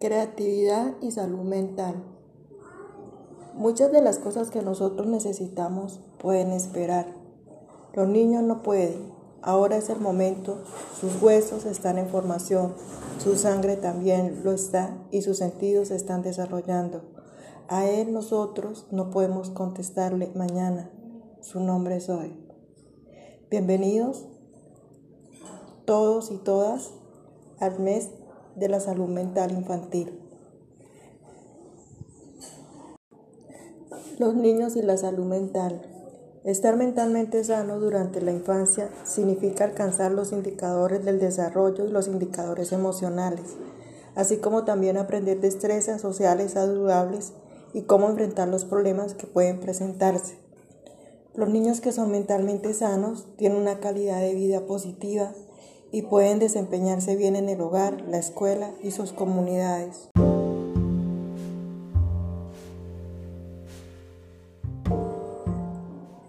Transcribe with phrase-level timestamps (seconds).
[0.00, 2.02] Creatividad y salud mental.
[3.52, 7.14] Muchas de las cosas que nosotros necesitamos pueden esperar.
[7.92, 9.12] Los niños no pueden.
[9.42, 10.56] Ahora es el momento.
[10.98, 12.72] Sus huesos están en formación.
[13.18, 17.02] Su sangre también lo está y sus sentidos se están desarrollando.
[17.68, 20.90] A él nosotros no podemos contestarle mañana.
[21.42, 22.34] Su nombre es hoy.
[23.50, 24.26] Bienvenidos
[25.84, 26.90] todos y todas
[27.58, 28.08] al mes
[28.60, 30.12] de la salud mental infantil.
[34.18, 35.80] Los niños y la salud mental.
[36.44, 42.72] Estar mentalmente sano durante la infancia significa alcanzar los indicadores del desarrollo y los indicadores
[42.72, 43.56] emocionales,
[44.14, 47.32] así como también aprender destrezas sociales saludables
[47.72, 50.38] y cómo enfrentar los problemas que pueden presentarse.
[51.34, 55.32] Los niños que son mentalmente sanos tienen una calidad de vida positiva,
[55.92, 60.08] y pueden desempeñarse bien en el hogar, la escuela y sus comunidades.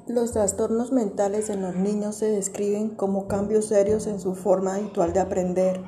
[0.08, 5.14] Los trastornos mentales en los niños se describen como cambios serios en su forma habitual
[5.14, 5.80] de aprender,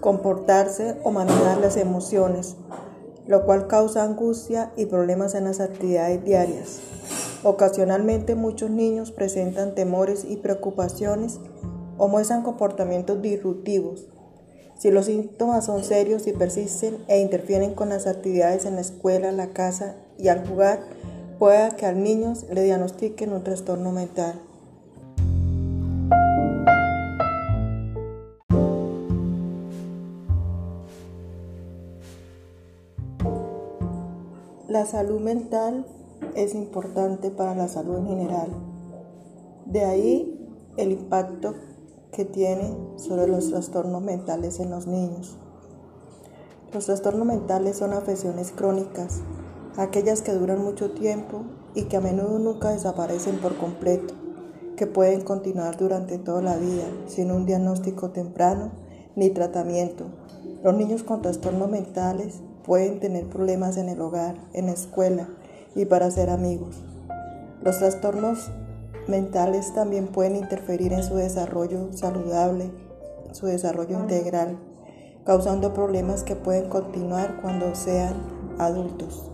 [0.00, 2.56] comportarse o manejar las emociones,
[3.26, 6.80] lo cual causa angustia y problemas en las actividades diarias.
[7.42, 11.38] Ocasionalmente muchos niños presentan temores y preocupaciones
[11.98, 14.06] o muestran comportamientos disruptivos.
[14.78, 19.32] Si los síntomas son serios y persisten e interfieren con las actividades en la escuela,
[19.32, 20.80] la casa y al jugar,
[21.38, 24.40] pueda que al niño le diagnostiquen un trastorno mental.
[34.68, 35.86] La salud mental
[36.34, 38.50] es importante para la salud en general.
[39.64, 40.36] De ahí
[40.76, 41.54] el impacto
[42.16, 45.36] que tiene sobre los trastornos mentales en los niños.
[46.72, 49.20] Los trastornos mentales son afecciones crónicas,
[49.76, 51.42] aquellas que duran mucho tiempo
[51.74, 54.14] y que a menudo nunca desaparecen por completo,
[54.76, 58.70] que pueden continuar durante toda la vida sin un diagnóstico temprano
[59.14, 60.06] ni tratamiento.
[60.64, 65.28] Los niños con trastornos mentales pueden tener problemas en el hogar, en la escuela
[65.74, 66.82] y para ser amigos.
[67.62, 68.50] Los trastornos
[69.08, 72.70] mentales también pueden interferir en su desarrollo saludable,
[73.32, 74.58] su desarrollo integral,
[75.24, 78.14] causando problemas que pueden continuar cuando sean
[78.58, 79.30] adultos.